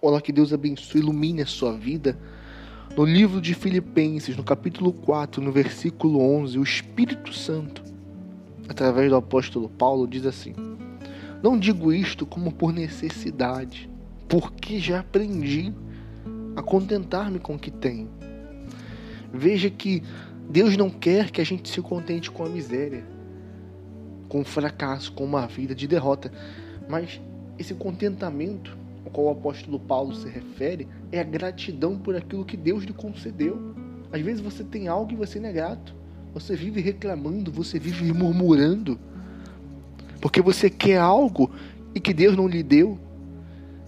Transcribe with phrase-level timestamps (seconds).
[0.00, 2.18] Olha que Deus abençoe, ilumine a sua vida.
[2.94, 7.82] No livro de Filipenses, no capítulo 4, no versículo 11, o Espírito Santo,
[8.68, 10.54] através do apóstolo Paulo, diz assim:
[11.42, 13.88] Não digo isto como por necessidade,
[14.28, 15.72] porque já aprendi
[16.54, 18.10] a contentar-me com o que tenho.
[19.32, 20.02] Veja que
[20.48, 23.04] Deus não quer que a gente se contente com a miséria,
[24.28, 26.30] com o fracasso, com uma vida de derrota,
[26.86, 27.20] mas
[27.58, 28.76] esse contentamento
[29.06, 32.92] ao qual o apóstolo Paulo se refere é a gratidão por aquilo que Deus lhe
[32.92, 33.74] concedeu.
[34.12, 35.94] Às vezes você tem algo e você não é grato.
[36.34, 38.98] Você vive reclamando, você vive murmurando,
[40.20, 41.50] porque você quer algo
[41.94, 42.98] e que Deus não lhe deu.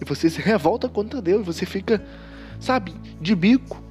[0.00, 2.02] E você se revolta contra Deus, você fica,
[2.60, 3.82] sabe, de bico.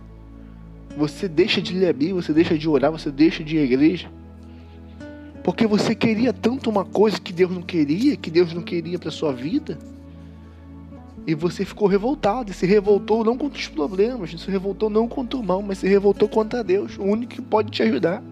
[0.98, 3.64] Você deixa de ler a Bíblia, você deixa de orar, você deixa de ir à
[3.64, 4.09] igreja.
[5.44, 9.12] Porque você queria tanto uma coisa que Deus não queria, que Deus não queria para
[9.12, 9.78] sua vida.
[11.27, 15.38] E você ficou revoltado, e se revoltou não contra os problemas, se revoltou não contra
[15.38, 18.23] o mal, mas se revoltou contra Deus, o único que pode te ajudar.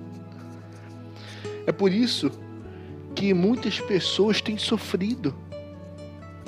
[1.68, 2.32] É por isso
[3.14, 5.36] que muitas pessoas têm sofrido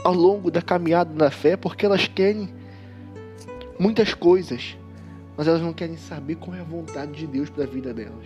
[0.06, 2.48] ao longo da caminhada na fé, porque elas querem
[3.78, 4.78] muitas coisas,
[5.36, 8.26] mas elas não querem saber qual é a vontade de Deus para a vida delas.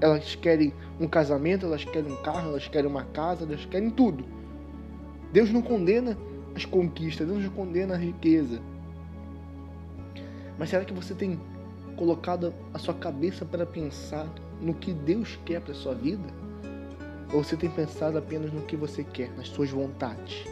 [0.00, 4.24] Elas querem um casamento, elas querem um carro, elas querem uma casa, elas querem tudo.
[5.32, 6.18] Deus não condena
[6.58, 8.60] as conquistas, Deus não condena a riqueza.
[10.58, 11.40] Mas será que você tem
[11.96, 14.28] colocado a sua cabeça para pensar
[14.60, 16.28] no que Deus quer para a sua vida?
[17.32, 20.44] Ou você tem pensado apenas no que você quer, nas suas vontades?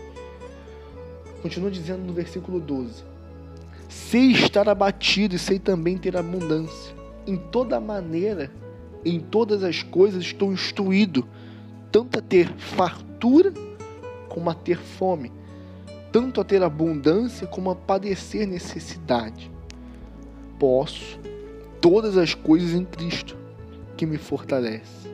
[1.43, 3.03] Continua dizendo no versículo 12:
[3.89, 6.95] Sei estar abatido e sei também ter abundância.
[7.27, 8.53] Em toda maneira,
[9.05, 11.27] em todas as coisas estou instruído,
[11.91, 13.53] tanto a ter fartura
[14.29, 15.33] como a ter fome,
[16.17, 19.53] tanto a ter abundância como a padecer necessidade.
[20.59, 21.21] Posso
[21.79, 23.37] todas as coisas em Cristo
[23.99, 25.11] que me fortalece.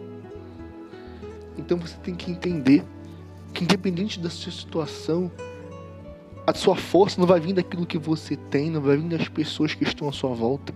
[1.58, 2.84] Então você tem que entender
[3.52, 5.28] que independente da sua situação,
[6.46, 9.74] a sua força não vai vir daquilo que você tem, não vai vir das pessoas
[9.74, 10.72] que estão à sua volta.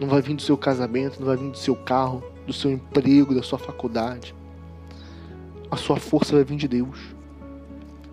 [0.00, 3.34] Não vai vir do seu casamento, não vai vir do seu carro, do seu emprego,
[3.34, 4.34] da sua faculdade.
[5.70, 7.14] A sua força vai vir de Deus.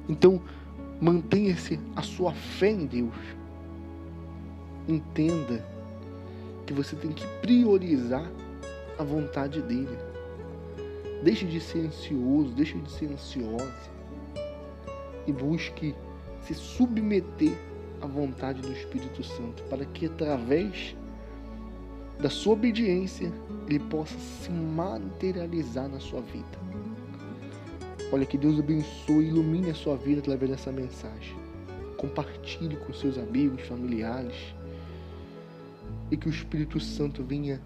[0.09, 0.41] Então,
[1.01, 3.15] mantenha-se a sua fé em Deus.
[4.87, 5.65] Entenda
[6.65, 8.31] que você tem que priorizar
[8.99, 9.97] a vontade dele.
[11.23, 13.91] Deixe de ser ansioso, deixe de ser ansiosa
[15.25, 15.95] e busque
[16.41, 17.55] se submeter
[18.01, 20.95] à vontade do Espírito Santo, para que através
[22.19, 23.31] da sua obediência
[23.67, 26.59] ele possa se materializar na sua vida.
[28.11, 31.35] Olha que Deus abençoe e ilumine a sua vida através dessa mensagem.
[31.95, 34.35] Compartilhe com seus amigos, familiares.
[36.09, 37.61] E que o Espírito Santo venha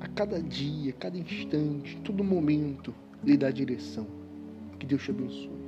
[0.00, 4.06] a cada dia, a cada instante, todo momento, lhe dar direção.
[4.78, 5.63] Que Deus te abençoe.